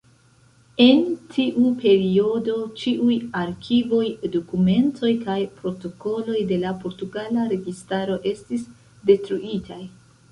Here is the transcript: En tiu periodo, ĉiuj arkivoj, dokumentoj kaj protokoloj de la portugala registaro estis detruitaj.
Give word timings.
En 0.83 1.01
tiu 1.33 1.65
periodo, 1.81 2.55
ĉiuj 2.83 3.17
arkivoj, 3.41 4.05
dokumentoj 4.37 5.11
kaj 5.27 5.35
protokoloj 5.59 6.39
de 6.53 6.57
la 6.65 6.71
portugala 6.85 7.45
registaro 7.53 8.17
estis 8.31 8.65
detruitaj. 9.11 9.81